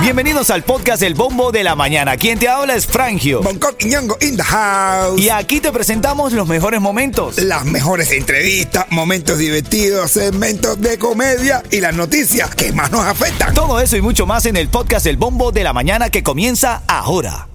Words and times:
Bienvenidos 0.00 0.50
al 0.50 0.62
podcast 0.62 1.02
El 1.02 1.14
Bombo 1.14 1.50
de 1.50 1.64
la 1.64 1.74
Mañana. 1.74 2.16
Quien 2.16 2.38
te 2.38 2.48
habla 2.48 2.76
es 2.76 2.86
Frangio. 2.86 3.42
Bangkok 3.42 3.74
y 3.80 3.86
Ñongo 3.86 4.16
in 4.20 4.36
the 4.36 4.42
house. 4.42 5.20
Y 5.20 5.30
aquí 5.30 5.60
te 5.60 5.72
presentamos 5.72 6.32
los 6.32 6.46
mejores 6.46 6.80
momentos. 6.80 7.38
Las 7.38 7.64
mejores 7.64 8.12
entrevistas, 8.12 8.86
momentos 8.90 9.38
divertidos, 9.38 10.12
segmentos 10.12 10.80
de 10.80 10.96
comedia 10.96 11.62
y 11.72 11.80
las 11.80 11.94
noticias 11.94 12.54
que 12.54 12.72
más 12.72 12.92
nos 12.92 13.04
afectan. 13.04 13.52
Todo 13.52 13.80
eso 13.80 13.96
y 13.96 14.00
mucho 14.00 14.26
más 14.26 14.46
en 14.46 14.56
el 14.56 14.68
podcast 14.68 15.06
El 15.06 15.16
Bombo 15.16 15.50
de 15.50 15.64
la 15.64 15.72
Mañana 15.72 16.08
que 16.08 16.22
comienza 16.22 16.82
ahora. 16.86 17.48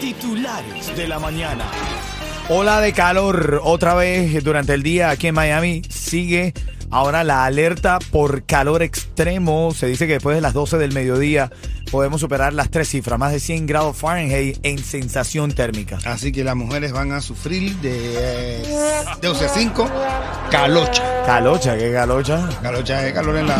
Titulares 0.00 0.94
de 0.94 1.08
la 1.08 1.18
mañana. 1.18 1.64
Ola 2.50 2.80
de 2.80 2.92
calor 2.92 3.62
otra 3.64 3.94
vez 3.94 4.44
durante 4.44 4.74
el 4.74 4.82
día 4.82 5.10
aquí 5.10 5.28
en 5.28 5.34
Miami. 5.34 5.82
Sigue 5.88 6.52
ahora 6.92 7.24
la 7.24 7.44
alerta 7.44 7.98
por 8.12 8.44
calor 8.44 8.82
extremo. 8.82 9.72
Se 9.74 9.86
dice 9.88 10.06
que 10.06 10.14
después 10.14 10.36
de 10.36 10.40
las 10.40 10.52
12 10.52 10.78
del 10.78 10.92
mediodía 10.92 11.50
podemos 11.90 12.20
superar 12.20 12.52
las 12.52 12.70
tres 12.70 12.88
cifras, 12.88 13.18
más 13.18 13.32
de 13.32 13.40
100 13.40 13.66
grados 13.66 13.96
Fahrenheit 13.96 14.58
en 14.62 14.78
sensación 14.78 15.52
térmica. 15.52 15.98
Así 16.04 16.30
que 16.30 16.44
las 16.44 16.54
mujeres 16.54 16.92
van 16.92 17.10
a 17.12 17.20
sufrir 17.20 17.74
de, 17.78 17.90
de 19.20 19.28
12 19.28 19.44
a 19.44 19.48
5, 19.48 19.90
calocha. 20.50 21.24
Calocha, 21.26 21.76
¿qué 21.76 21.92
calocha? 21.92 22.48
Calocha 22.62 23.06
es 23.08 23.12
calor 23.12 23.36
en 23.36 23.48
la... 23.48 23.56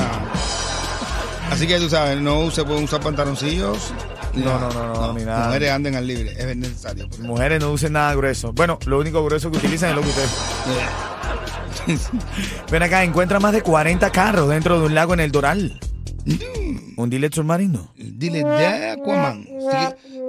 Así 1.50 1.66
que 1.66 1.78
tú 1.78 1.90
sabes, 1.90 2.18
no 2.20 2.50
se 2.50 2.64
pueden 2.64 2.84
usar 2.84 3.00
pantaloncillos. 3.00 3.92
No, 4.34 4.58
no, 4.58 4.70
no, 4.70 4.94
no, 4.94 5.12
ni 5.12 5.24
nada. 5.24 5.48
Mujeres 5.48 5.70
anden 5.70 5.94
al 5.96 6.06
libre, 6.06 6.32
es 6.38 6.56
necesario. 6.56 7.06
Mujeres 7.18 7.60
no 7.60 7.70
usen 7.70 7.92
nada 7.92 8.14
grueso. 8.14 8.54
Bueno, 8.54 8.78
lo 8.86 8.98
único 8.98 9.22
grueso 9.22 9.50
que 9.50 9.58
utilizan 9.58 9.90
es 9.90 9.96
lo 9.96 10.02
que 10.02 10.08
ustedes. 10.08 10.30
Ven 12.70 12.82
acá, 12.82 13.04
encuentra 13.04 13.40
más 13.40 13.52
de 13.52 13.62
40 13.62 14.10
carros 14.10 14.48
dentro 14.48 14.80
de 14.80 14.86
un 14.86 14.94
lago 14.94 15.14
en 15.14 15.20
el 15.20 15.32
Doral. 15.32 15.80
Un 16.96 17.10
dilet 17.10 17.34
submarino. 17.34 17.92
Dile 17.96 18.44
de 18.44 18.90
Aquaman. 18.90 19.46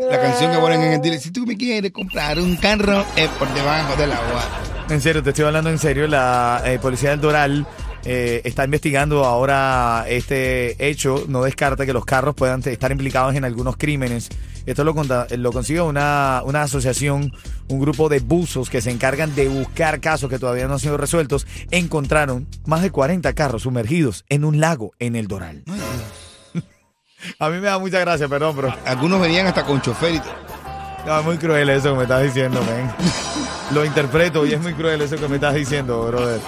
La 0.09 0.19
canción 0.19 0.51
que 0.51 0.57
ponen 0.57 0.81
en 0.81 0.93
el 0.93 1.01
dile, 1.01 1.19
si 1.19 1.31
tú 1.31 1.45
me 1.45 1.55
quieres 1.55 1.91
comprar 1.91 2.39
un 2.39 2.55
carro, 2.55 3.05
es 3.15 3.29
por 3.29 3.51
debajo 3.53 3.95
del 3.95 4.11
agua. 4.11 4.43
En 4.89 5.01
serio, 5.01 5.23
te 5.23 5.29
estoy 5.29 5.45
hablando 5.45 5.69
en 5.69 5.77
serio. 5.77 6.07
La 6.07 6.61
eh, 6.65 6.79
policía 6.79 7.11
del 7.11 7.21
Doral 7.21 7.67
eh, 8.05 8.41
está 8.43 8.65
investigando 8.65 9.25
ahora 9.25 10.05
este 10.07 10.75
hecho. 10.89 11.25
No 11.27 11.43
descarta 11.43 11.85
que 11.85 11.93
los 11.93 12.05
carros 12.05 12.35
puedan 12.35 12.61
estar 12.67 12.91
implicados 12.91 13.35
en 13.35 13.45
algunos 13.45 13.77
crímenes. 13.77 14.29
Esto 14.65 14.83
lo, 14.85 14.93
lo 15.37 15.51
consigue 15.51 15.81
una, 15.81 16.41
una 16.45 16.61
asociación, 16.61 17.33
un 17.67 17.79
grupo 17.81 18.07
de 18.07 18.19
buzos 18.19 18.69
que 18.69 18.81
se 18.81 18.91
encargan 18.91 19.35
de 19.35 19.49
buscar 19.49 19.99
casos 19.99 20.29
que 20.29 20.39
todavía 20.39 20.67
no 20.67 20.73
han 20.73 20.79
sido 20.79 20.97
resueltos. 20.97 21.45
Encontraron 21.71 22.47
más 22.65 22.81
de 22.81 22.91
40 22.91 23.33
carros 23.33 23.63
sumergidos 23.63 24.23
en 24.29 24.45
un 24.45 24.59
lago 24.59 24.91
en 24.99 25.15
el 25.17 25.27
Doral. 25.27 25.63
Ay. 25.67 25.81
A 27.39 27.49
mí 27.49 27.55
me 27.59 27.67
da 27.67 27.79
mucha 27.79 27.99
gracia, 27.99 28.27
perdón, 28.27 28.55
pero 28.55 28.73
Algunos 28.85 29.21
venían 29.21 29.47
hasta 29.47 29.63
con 29.65 29.81
chofer 29.81 30.15
y 30.15 30.19
todo. 30.19 30.33
no, 31.05 31.19
es 31.19 31.25
muy 31.25 31.37
cruel 31.37 31.69
eso 31.69 31.91
que 31.91 31.97
me 31.97 32.03
estás 32.03 32.23
diciendo, 32.23 32.61
men. 32.63 32.89
Lo 33.73 33.85
interpreto 33.85 34.45
y 34.45 34.53
es 34.53 34.61
muy 34.61 34.73
cruel 34.73 35.01
eso 35.01 35.15
que 35.15 35.27
me 35.27 35.35
estás 35.35 35.55
diciendo, 35.55 36.05
brother. 36.05 36.39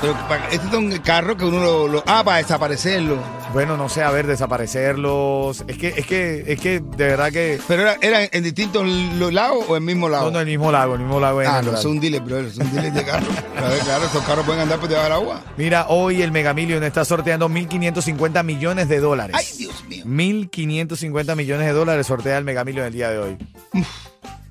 Pero 0.00 0.14
para- 0.28 0.48
estos 0.50 0.70
son 0.70 0.90
carros 0.98 1.36
que 1.36 1.44
uno 1.44 1.60
lo, 1.60 1.88
lo- 1.88 2.04
Ah, 2.06 2.22
para 2.24 2.38
desaparecerlo. 2.38 3.18
Bueno, 3.52 3.76
no 3.78 3.88
sé, 3.88 4.02
a 4.02 4.10
ver, 4.10 4.26
desaparecerlos. 4.26 5.64
Es 5.66 5.78
que, 5.78 5.88
es 5.96 6.06
que, 6.06 6.44
es 6.46 6.60
que, 6.60 6.80
de 6.80 7.04
verdad 7.06 7.32
que. 7.32 7.58
Pero 7.66 7.82
era, 8.00 8.24
en 8.30 8.42
distintos 8.44 8.86
lagos 8.86 9.64
o 9.68 9.76
en 9.76 9.82
el 9.82 9.86
mismo 9.86 10.08
lago. 10.08 10.26
No, 10.26 10.30
no, 10.32 10.40
el 10.40 10.46
mismo 10.46 10.70
lago, 10.70 10.94
el 10.94 11.00
mismo 11.00 11.18
lago. 11.18 11.40
ah, 11.40 11.60
no, 11.60 11.66
Doral. 11.70 11.82
son 11.82 11.98
dealers, 11.98 12.24
bro. 12.24 12.36
De 12.42 13.04
carros. 13.04 13.28
A 13.56 13.68
ver, 13.68 13.78
claro, 13.80 14.04
estos 14.04 14.22
carros 14.24 14.44
pueden 14.44 14.60
andar 14.62 14.78
por 14.78 14.88
debajo 14.88 15.04
del 15.08 15.12
agua. 15.14 15.40
Mira, 15.56 15.86
hoy 15.88 16.20
el 16.22 16.30
Mega 16.30 16.52
Million 16.54 16.82
está 16.84 17.04
sorteando 17.04 17.48
1.550 17.48 18.44
millones 18.44 18.88
de 18.88 19.00
dólares. 19.00 19.34
Ay, 19.38 19.46
Dios 19.56 19.82
mío. 19.88 20.04
1.550 20.06 21.34
millones 21.34 21.66
de 21.66 21.72
dólares 21.72 22.06
sortea 22.06 22.38
el 22.38 22.44
Mega 22.44 22.64
Million 22.64 22.86
el 22.86 22.92
día 22.92 23.10
de 23.10 23.18
hoy. 23.18 23.38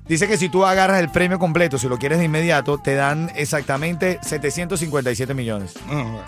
Dice 0.08 0.26
que 0.26 0.36
si 0.38 0.48
tú 0.48 0.64
agarras 0.64 1.00
el 1.00 1.10
premio 1.10 1.38
completo, 1.38 1.78
si 1.78 1.88
lo 1.88 1.98
quieres 1.98 2.18
de 2.18 2.24
inmediato, 2.24 2.78
te 2.78 2.94
dan 2.94 3.30
exactamente 3.36 4.18
757 4.22 5.34
millones. 5.34 5.74
Ah. 5.90 6.24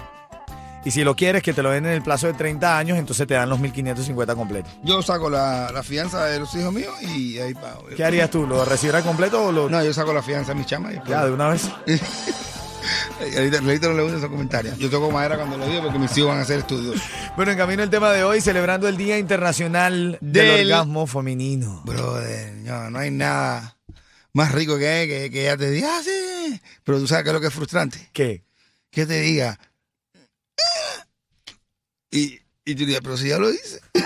Y 0.85 0.91
si 0.93 1.05
lo 1.05 1.15
quieres 1.15 1.43
que 1.43 1.53
te 1.53 1.63
lo 1.63 1.71
den 1.71 1.85
en 1.85 1.93
el 1.93 2.03
plazo 2.03 2.27
de 2.27 2.33
30 2.33 2.79
años, 2.79 2.99
entonces 2.99 3.27
te 3.27 3.35
dan 3.35 3.49
los 3.51 3.59
1.550 3.61 4.35
completos. 4.35 4.73
Yo 4.83 5.03
saco 5.03 5.29
la, 5.29 5.71
la 5.73 5.83
fianza 5.83 6.25
de 6.25 6.39
los 6.41 6.55
hijos 6.55 6.73
míos 6.73 6.95
y 7.03 7.39
ahí 7.39 7.53
pago. 7.55 7.85
¿Qué 7.95 8.03
harías 8.05 8.31
tú? 8.31 8.47
¿Lo 8.47 8.65
recibirás 8.65 9.03
completo 9.05 9.45
o 9.47 9.53
lo.? 9.53 9.69
No, 9.69 9.83
yo 9.85 9.93
saco 9.93 10.13
la 10.15 10.23
fianza 10.23 10.53
de 10.53 10.59
mis 10.59 10.67
chamas 10.67 10.93
y 10.93 10.95
después- 10.95 11.11
Ya, 11.11 11.25
de 11.27 11.33
una 11.33 11.49
vez. 11.51 11.69
Ahorita 13.21 13.61
no 13.61 13.95
le 13.95 14.03
gusta 14.03 14.17
esos 14.19 14.31
comentarios. 14.31 14.79
Yo 14.79 14.89
toco 14.91 15.11
madera 15.11 15.37
cuando 15.37 15.59
lo 15.59 15.67
digo 15.67 15.83
porque 15.83 15.99
mis 15.99 16.17
hijos 16.17 16.31
van 16.31 16.39
a 16.39 16.43
hacer 16.43 16.61
estudios. 16.61 17.01
Bueno, 17.37 17.53
en 17.53 17.59
camino 17.59 17.83
el 17.83 17.91
tema 17.91 18.11
de 18.13 18.25
hoy, 18.25 18.41
celebrando 18.41 18.89
el 18.89 18.97
Día 18.97 19.19
Internacional 19.19 20.19
del, 20.21 20.33
Del- 20.47 20.73
Orgasmo 20.73 21.07
Femenino. 21.07 21.83
Brother, 21.85 22.53
no, 22.55 22.91
no 22.91 22.99
hay 22.99 23.11
nada 23.11 23.77
más 24.33 24.53
rico 24.53 24.79
que, 24.79 25.07
que, 25.09 25.31
que 25.31 25.43
ella 25.43 25.57
te 25.57 25.71
diga, 25.71 25.89
ah, 25.99 26.03
sí. 26.03 26.61
Pero 26.85 26.99
tú 26.99 27.07
sabes 27.07 27.25
que 27.25 27.31
es 27.31 27.35
lo 27.35 27.41
que 27.41 27.49
es 27.49 27.55
frustrante. 27.55 28.09
¿Qué? 28.13 28.43
Que 28.91 29.05
te 29.07 29.21
diga. 29.21 29.59
"Ah". 29.61 31.05
Y, 32.11 32.41
y 32.65 32.75
tú 32.75 32.87
digas, 32.87 33.01
pero 33.03 33.17
si 33.17 33.29
ya 33.29 33.39
lo 33.39 33.51
dice. 33.51 33.81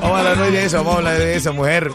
Vamos 0.00 0.20
a 0.20 0.30
hablar 0.30 0.52
de 0.52 0.64
eso, 0.64 0.76
vamos 0.78 0.94
a 0.94 0.98
hablar 0.98 1.18
de 1.18 1.36
eso, 1.36 1.52
mujer. 1.52 1.92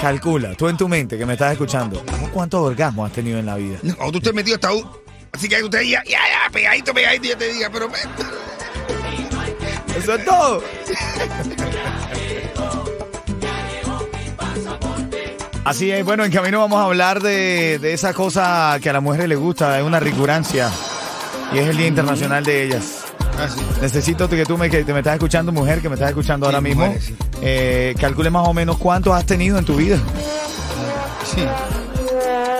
Calcula, 0.00 0.54
tú 0.54 0.68
en 0.68 0.76
tu 0.76 0.88
mente 0.88 1.18
que 1.18 1.26
me 1.26 1.34
estás 1.34 1.52
escuchando, 1.52 2.02
¿cuántos 2.32 2.60
orgasmos 2.60 3.08
has 3.08 3.14
tenido 3.14 3.38
en 3.38 3.46
la 3.46 3.56
vida? 3.56 3.78
O 4.00 4.10
tú 4.10 4.18
estés 4.18 4.34
metido 4.34 4.56
hasta 4.56 4.72
un. 4.72 4.84
Así 5.32 5.48
que 5.48 5.62
usted 5.62 5.80
ya, 5.82 6.02
ya, 6.04 6.18
ya, 6.18 6.50
pegadito, 6.52 6.92
pegadito, 6.92 7.24
y 7.26 7.28
ya 7.30 7.38
te 7.38 7.52
diga, 7.52 7.70
pero. 7.72 7.88
Eso 9.96 10.14
es 10.14 10.24
todo. 10.24 10.62
Así 15.64 15.92
es, 15.92 16.04
bueno, 16.04 16.24
en 16.24 16.32
camino 16.32 16.58
vamos 16.58 16.80
a 16.80 16.84
hablar 16.86 17.22
de, 17.22 17.78
de 17.80 17.92
esa 17.92 18.12
cosa 18.12 18.76
que 18.82 18.90
a 18.90 18.92
las 18.92 19.02
mujeres 19.02 19.28
les 19.28 19.38
gusta, 19.38 19.78
es 19.78 19.84
una 19.84 20.00
recurancia. 20.00 20.70
Y 21.52 21.58
es 21.58 21.68
el 21.68 21.76
Día 21.76 21.86
Internacional 21.86 22.42
de 22.42 22.64
ellas. 22.64 23.04
Así. 23.38 23.60
Necesito 23.80 24.28
que 24.28 24.44
tú 24.44 24.58
me, 24.58 24.68
que 24.68 24.82
te 24.84 24.92
me 24.92 24.98
estás 25.00 25.14
escuchando, 25.14 25.52
mujer, 25.52 25.80
que 25.80 25.88
me 25.88 25.94
estás 25.94 26.08
escuchando 26.10 26.46
Sí, 26.46 26.48
ahora 26.48 26.60
mismo, 26.60 26.86
mujeres, 26.86 27.04
sí. 27.06 27.14
eh, 27.42 27.94
calcule 28.00 28.30
más 28.30 28.48
o 28.48 28.52
menos 28.52 28.76
cuántos 28.78 29.14
has 29.14 29.24
tenido 29.24 29.56
en 29.58 29.64
tu 29.64 29.76
vida. 29.76 29.98
Sí. 31.32 31.42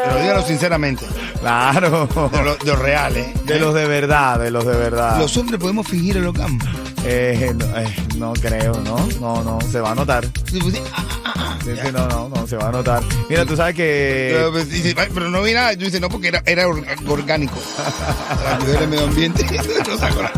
Pero 0.05 0.21
dígalo 0.21 0.43
sinceramente. 0.47 1.07
Claro. 1.41 2.09
De 2.33 2.43
lo, 2.43 2.57
de 2.57 2.65
lo 2.67 2.77
real, 2.77 3.17
¿eh? 3.17 3.33
De 3.45 3.59
los 3.59 3.75
de 3.75 3.87
verdad, 3.87 4.39
de 4.39 4.51
los 4.51 4.65
de 4.65 4.77
verdad. 4.77 5.19
Los 5.19 5.37
hombres 5.37 5.61
podemos 5.61 5.87
fingir 5.87 6.17
el 6.17 6.27
orgasmo. 6.27 6.59
Eh, 7.05 7.53
no, 7.57 7.65
eh, 7.79 7.97
no 8.17 8.33
creo, 8.35 8.75
¿no? 8.85 8.97
No, 9.21 9.43
no, 9.43 9.59
se 9.71 9.81
va 9.81 9.91
a 9.91 9.95
notar. 9.95 10.25
Sí, 10.51 10.59
pues, 10.61 10.75
sí, 10.75 10.81
ah, 10.95 11.05
ah, 11.25 11.33
ah, 11.37 11.59
Sí, 11.65 11.71
no, 11.93 12.07
no, 12.09 12.29
no, 12.29 12.47
se 12.47 12.57
va 12.57 12.69
a 12.69 12.73
notar. 12.73 13.03
Mira, 13.29 13.45
tú 13.45 13.57
sabes 13.57 13.75
que... 13.75 14.33
Pero, 14.37 14.53
pues, 14.53 14.71
dice, 14.71 14.95
"Ay, 14.97 15.09
pero 15.13 15.29
no 15.29 15.43
vi 15.43 15.53
nada. 15.53 15.73
Y 15.73 15.77
tú 15.77 15.85
dices, 15.85 16.01
no, 16.01 16.09
porque 16.09 16.29
era, 16.45 16.69
orgánico. 16.69 17.55
La 18.51 18.59
mujer 18.61 18.79
del 18.81 18.89
medio 18.89 19.05
ambiente. 19.05 19.45
no 19.89 19.97
saco 19.99 20.23
la- 20.23 20.33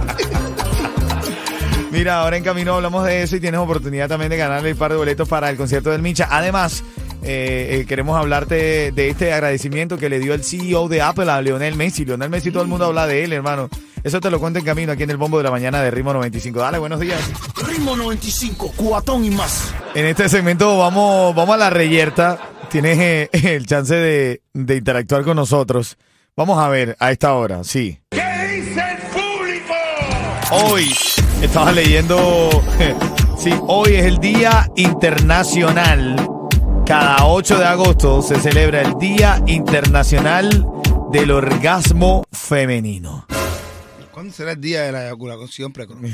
Mira, 1.90 2.20
ahora 2.20 2.36
en 2.36 2.42
camino 2.44 2.74
hablamos 2.74 3.04
de 3.04 3.22
eso 3.22 3.36
y 3.36 3.40
tienes 3.40 3.60
oportunidad 3.60 4.08
también 4.08 4.28
de 4.30 4.36
ganarle 4.36 4.72
un 4.72 4.78
par 4.78 4.90
de 4.90 4.96
boletos 4.96 5.28
para 5.28 5.48
el 5.50 5.56
concierto 5.56 5.90
del 5.90 6.02
Micha. 6.02 6.26
Además, 6.30 6.82
eh, 7.26 7.80
eh, 7.80 7.86
queremos 7.86 8.18
hablarte 8.18 8.92
de 8.92 9.08
este 9.08 9.32
agradecimiento 9.32 9.96
que 9.96 10.10
le 10.10 10.18
dio 10.18 10.34
el 10.34 10.44
CEO 10.44 10.88
de 10.88 11.00
Apple 11.00 11.30
a 11.30 11.40
Lionel 11.40 11.74
Messi. 11.74 12.04
Lionel 12.04 12.28
Messi, 12.28 12.50
todo 12.50 12.62
el 12.62 12.68
mundo 12.68 12.84
habla 12.84 13.06
de 13.06 13.24
él, 13.24 13.32
hermano. 13.32 13.70
Eso 14.02 14.20
te 14.20 14.30
lo 14.30 14.38
cuento 14.38 14.58
en 14.58 14.66
camino 14.66 14.92
aquí 14.92 15.04
en 15.04 15.10
el 15.10 15.16
bombo 15.16 15.38
de 15.38 15.44
la 15.44 15.50
mañana 15.50 15.80
de 15.80 15.90
Ritmo 15.90 16.12
95. 16.12 16.60
Dale, 16.60 16.76
buenos 16.76 17.00
días. 17.00 17.18
Ritmo 17.66 17.96
95, 17.96 18.74
cuatón 18.76 19.24
y 19.24 19.30
más. 19.30 19.72
En 19.94 20.04
este 20.04 20.28
segmento 20.28 20.76
vamos, 20.76 21.34
vamos 21.34 21.54
a 21.54 21.58
la 21.58 21.70
reyerta. 21.70 22.38
Tienes 22.70 22.98
eh, 22.98 23.30
el 23.54 23.64
chance 23.64 23.94
de, 23.94 24.42
de 24.52 24.76
interactuar 24.76 25.24
con 25.24 25.36
nosotros. 25.36 25.96
Vamos 26.36 26.58
a 26.58 26.68
ver 26.68 26.96
a 27.00 27.10
esta 27.10 27.32
hora, 27.32 27.64
sí. 27.64 27.98
¿Qué 28.10 28.18
dice 28.18 28.82
el 28.90 28.98
público? 29.12 29.74
Hoy 30.50 30.94
estaba 31.40 31.72
leyendo, 31.72 32.50
sí, 33.38 33.54
hoy 33.66 33.94
es 33.94 34.04
el 34.04 34.18
Día 34.18 34.68
Internacional. 34.76 36.33
Cada 36.86 37.26
8 37.26 37.58
de 37.58 37.64
agosto 37.64 38.20
se 38.22 38.38
celebra 38.40 38.82
el 38.82 38.98
Día 38.98 39.42
Internacional 39.46 40.66
del 41.10 41.30
Orgasmo 41.30 42.24
Femenino. 42.30 43.26
¿Cuándo 44.12 44.32
será 44.32 44.52
el 44.52 44.60
día 44.60 44.82
de 44.82 44.92
la 44.92 45.04
eyaculación 45.04 45.72
precoz? 45.72 45.96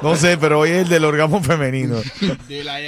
No 0.00 0.16
sé, 0.16 0.36
pero 0.36 0.58
hoy 0.60 0.70
es 0.70 0.78
el 0.82 0.88
del 0.88 1.04
orgasmo 1.04 1.40
femenino. 1.42 1.96
De 2.48 2.64
la 2.64 2.80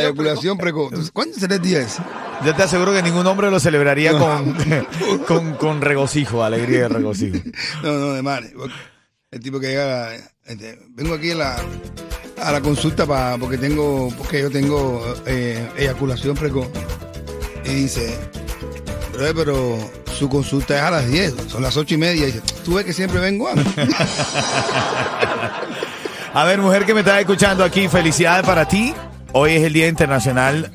eyaculación 0.00 0.58
precoz. 0.58 1.10
¿Cuándo 1.12 1.36
será 1.38 1.54
el 1.54 1.62
día 1.62 1.80
ese? 1.80 2.02
Yo 2.44 2.52
te 2.54 2.64
aseguro 2.64 2.92
que 2.92 3.00
ningún 3.02 3.26
hombre 3.28 3.48
lo 3.50 3.60
celebraría 3.60 4.12
con, 4.18 4.56
con, 5.26 5.54
con 5.54 5.80
regocijo, 5.80 6.42
alegría 6.42 6.80
y 6.80 6.88
regocijo. 6.88 7.38
No, 7.84 7.92
no, 7.92 8.12
de 8.12 8.22
madre. 8.22 8.52
El 9.30 9.40
tipo 9.40 9.60
que 9.60 9.68
llega, 9.68 9.84
a 9.84 10.10
la- 10.10 10.16
este, 10.46 10.78
vengo 10.90 11.14
aquí 11.14 11.30
a 11.30 11.36
la, 11.36 11.56
a 12.42 12.52
la 12.52 12.60
consulta 12.60 13.06
para 13.06 13.38
porque 13.38 13.56
tengo, 13.56 14.08
porque 14.18 14.42
yo 14.42 14.50
tengo 14.50 15.02
eh, 15.26 15.68
eyaculación 15.76 16.36
precoz. 16.36 16.66
Y 17.64 17.74
dice, 17.74 18.18
Pero 19.16 19.78
su 20.12 20.28
consulta 20.28 20.76
es 20.76 20.82
a 20.82 20.90
las 20.90 21.06
10, 21.06 21.34
son 21.48 21.62
las 21.62 21.76
8 21.76 21.94
y 21.94 21.98
media. 21.98 22.24
Y 22.24 22.32
dice, 22.32 22.42
tú 22.64 22.74
ves 22.74 22.84
que 22.84 22.92
siempre 22.92 23.20
vengo 23.20 23.48
antes. 23.48 23.66
A 26.34 26.44
ver, 26.44 26.60
mujer 26.60 26.86
que 26.86 26.94
me 26.94 27.00
estás 27.00 27.20
escuchando 27.20 27.62
aquí, 27.62 27.88
felicidades 27.88 28.46
para 28.46 28.66
ti. 28.66 28.94
Hoy 29.32 29.52
es 29.52 29.62
el 29.64 29.72
Día 29.72 29.86
Internacional 29.88 30.72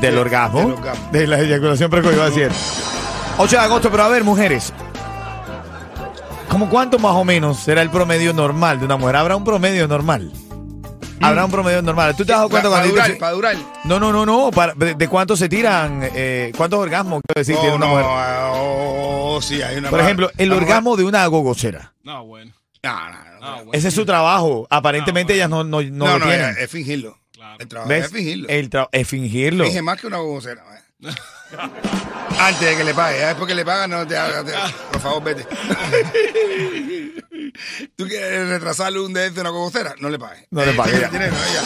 del 0.00 0.18
Orgasmo. 0.18 0.60
Del 0.60 0.72
orgasmo. 0.72 1.08
De 1.12 1.26
la 1.26 1.40
eyaculación 1.40 1.90
precoz, 1.90 2.12
iba 2.14 2.24
a 2.24 2.30
decir. 2.30 2.50
8 3.38 3.56
de 3.56 3.62
agosto, 3.62 3.90
pero 3.90 4.04
a 4.04 4.08
ver, 4.08 4.22
mujeres. 4.24 4.72
¿Cómo 6.48 6.70
cuánto 6.70 6.98
más 6.98 7.14
o 7.14 7.24
menos 7.24 7.58
será 7.58 7.82
el 7.82 7.90
promedio 7.90 8.32
normal 8.32 8.78
de 8.78 8.86
una 8.86 8.96
mujer? 8.96 9.16
¿Habrá 9.16 9.36
un 9.36 9.44
promedio 9.44 9.86
normal? 9.86 10.32
¿Habrá 11.20 11.44
un 11.44 11.50
promedio 11.50 11.82
normal? 11.82 12.16
¿Tú 12.16 12.24
te 12.24 12.32
has 12.32 12.38
dado 12.38 12.48
cuenta 12.50 12.68
para, 12.70 12.82
cuando 12.82 12.94
durar, 12.94 13.06
dices- 13.08 13.18
para 13.20 13.32
durar. 13.32 13.56
No, 13.84 13.98
no, 14.00 14.12
no, 14.12 14.24
no. 14.26 14.50
para- 14.50 14.74
de, 14.74 14.94
de 14.94 15.08
cuánto 15.08 15.36
se 15.36 15.48
tiran? 15.48 16.08
eh, 16.14 16.52
¿Cuántos 16.56 16.78
orgasmos, 16.78 17.20
quiero 17.26 17.40
decir, 17.40 17.54
tiene 17.56 17.70
No, 17.70 17.76
una 17.76 17.86
no, 17.86 17.92
mujer? 17.92 18.06
oh, 18.52 19.40
sí, 19.42 19.62
hay 19.62 19.76
una 19.78 19.90
Por 19.90 20.00
ejemplo, 20.00 20.30
el 20.38 20.52
orgasmo 20.52 20.96
de 20.96 21.04
una 21.04 21.26
gogocera. 21.26 21.92
No, 22.02 22.24
bueno. 22.26 22.52
No, 22.82 22.92
no, 22.92 23.10
no. 23.10 23.40
No, 23.40 23.56
bueno. 23.56 23.70
Ese 23.72 23.88
es 23.88 23.94
su 23.94 24.04
trabajo. 24.06 24.66
Aparentemente 24.70 25.34
ellas 25.34 25.48
no, 25.50 25.64
no, 25.64 25.82
no, 25.82 25.90
No, 25.90 26.06
lo 26.06 26.18
no, 26.20 26.26
tienen. 26.26 26.50
es, 26.50 26.58
es 26.58 26.70
fingirlo. 26.70 27.18
Claro. 27.32 27.56
El 27.60 27.68
trabajo 27.68 27.88
¿Ves? 27.90 28.04
es 28.06 28.12
fingirlo. 28.12 28.48
El 28.48 28.70
tra- 28.70 28.88
es 28.92 29.08
fingirlo. 29.08 29.64
Finge 29.64 29.82
más 29.82 30.00
que 30.00 30.06
una 30.06 30.18
gocera. 30.18 30.62
Antes 32.40 32.60
de 32.70 32.76
que 32.76 32.84
le 32.84 32.94
pague, 32.94 33.18
ya 33.20 33.28
después 33.28 33.46
que 33.48 33.54
le 33.54 33.64
pagan, 33.64 33.90
no 33.90 34.06
te 34.06 34.16
hagas. 34.16 34.44
Por 34.92 35.00
favor, 35.00 35.22
vete. 35.24 35.46
¿Tú 37.96 38.06
quieres 38.06 38.48
retrasarle 38.48 39.00
un 39.00 39.12
DF 39.12 39.38
a 39.38 39.40
una 39.42 39.50
gocera? 39.50 39.94
No 40.00 40.08
le 40.08 40.18
pagues. 40.18 40.46
No 40.50 40.64
le 40.64 40.72
pagues, 40.72 41.00
ya. 41.00 41.08
Dinero, 41.08 41.34
ella. 41.50 41.62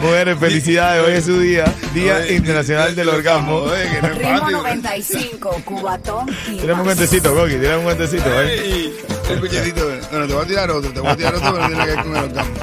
Mujeres, 0.00 0.38
felicidades. 0.38 1.06
Hoy 1.06 1.12
es 1.14 1.24
su 1.24 1.40
día. 1.40 1.64
Día 1.94 2.16
Oye, 2.16 2.34
Internacional 2.34 2.94
del 2.94 3.08
Orgasmo. 3.08 3.54
Oye, 3.56 3.88
que 3.90 4.02
no 4.02 4.08
es 4.08 4.18
Ritmo 4.18 4.38
fácil. 4.38 4.52
95, 4.56 5.62
Cubatón 5.64 6.26
Tírame 6.46 6.74
un 6.74 6.84
guantecito, 6.84 7.34
Coqui. 7.34 7.54
Tírame 7.54 7.76
un 7.78 7.84
guantecito, 7.84 8.42
¿eh? 8.42 8.92
El 9.30 9.40
cuchillito. 9.40 9.86
Bueno, 10.10 10.26
te 10.26 10.34
voy 10.34 10.44
a 10.44 10.46
tirar 10.46 10.70
otro, 10.70 10.92
te 10.92 11.00
voy 11.00 11.10
a 11.10 11.16
tirar 11.16 11.34
otro, 11.34 11.52
pero 11.54 11.62
no 11.62 11.68
tiene 11.68 11.84
que 11.84 11.90
ver 11.90 12.04
con 12.04 12.16
el 12.16 12.24
orgasmo. 12.24 12.54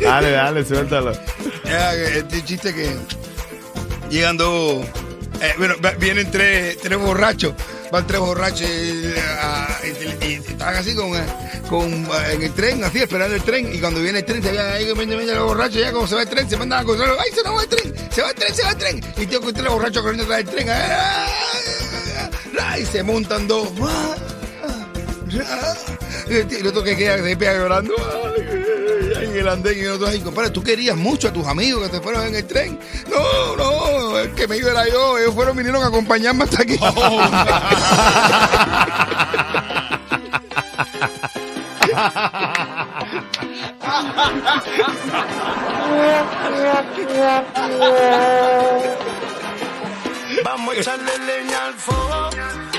Dale, 0.00 0.30
dale, 0.30 0.64
suéltalo. 0.64 1.12
Este 1.64 2.44
chiste 2.44 2.74
que 2.74 2.96
llegando, 4.08 4.82
eh, 5.40 5.54
bueno, 5.58 5.74
vienen 5.98 6.30
tres, 6.30 6.78
tres 6.80 6.98
borrachos, 6.98 7.54
van 7.90 8.06
tres 8.06 8.20
borrachos 8.20 8.68
ah, 9.40 9.78
están 9.84 10.74
así 10.74 10.94
con, 10.94 11.14
eh, 11.14 11.24
con 11.68 12.06
ah, 12.12 12.32
en 12.32 12.42
el 12.42 12.52
tren, 12.52 12.82
así 12.84 12.98
esperando 12.98 13.34
el 13.34 13.42
tren, 13.42 13.74
y 13.74 13.80
cuando 13.80 14.00
viene 14.00 14.20
el 14.20 14.24
tren, 14.24 14.42
se 14.42 14.52
ve 14.52 14.60
ahí 14.60 14.86
que 14.86 14.94
viene, 14.94 15.16
viene 15.16 15.34
los 15.34 15.46
borrachos, 15.48 15.80
ya 15.80 15.92
como 15.92 16.06
se 16.06 16.14
va 16.14 16.22
el 16.22 16.28
tren, 16.28 16.48
se 16.48 16.56
mandan 16.56 16.80
a 16.80 16.84
cruzar, 16.84 17.08
¡ay, 17.18 17.30
se 17.34 17.42
nos 17.42 17.56
va 17.56 17.62
el 17.62 17.68
tren! 17.68 17.94
¡Se 18.10 18.22
va 18.22 18.28
el 18.30 18.34
tren, 18.34 18.54
se 18.54 18.62
va 18.62 18.70
el 18.70 18.76
tren! 18.76 19.00
Y 19.16 19.26
tengo 19.26 19.46
que 19.46 19.52
tres 19.52 19.68
borrachos 19.68 20.02
corriendo 20.02 20.24
atrás 20.24 20.44
del 20.44 20.54
tren, 20.54 20.70
¡ah! 20.70 21.26
¡ah! 22.60 22.78
y 22.78 22.86
se 22.86 23.02
montan 23.02 23.46
dos, 23.46 23.68
¡ah! 23.82 24.16
¡ah! 25.46 26.03
y 26.50 26.54
el 26.54 26.66
otro 26.66 26.82
que 26.82 26.96
queda 26.96 27.22
se 27.22 27.36
pega 27.36 27.54
llorando, 27.54 27.94
en 29.20 29.36
el 29.36 29.48
andén 29.48 29.78
y 29.78 29.80
el 29.82 29.90
otro, 29.92 30.06
ay, 30.08 30.20
compadre, 30.20 30.50
tú 30.50 30.62
querías 30.62 30.96
mucho 30.96 31.28
a 31.28 31.32
tus 31.32 31.46
amigos 31.46 31.82
que 31.84 31.88
te 31.96 32.00
fueron 32.00 32.26
en 32.26 32.36
el 32.36 32.46
tren. 32.46 32.78
No, 33.08 33.56
no, 33.56 34.18
el 34.18 34.32
que 34.32 34.48
me 34.48 34.56
iba 34.56 34.70
era 34.70 34.88
yo. 34.88 35.18
Ellos 35.18 35.34
fueron, 35.34 35.56
vinieron 35.56 35.82
a 35.82 35.88
acompañarme 35.88 36.44
hasta 36.44 36.62
aquí. 36.62 36.78
Vamos 50.44 50.74
a 50.74 50.78
echarle 50.78 51.18
leña 51.18 51.66
al 51.66 51.74
fuego. 51.74 52.73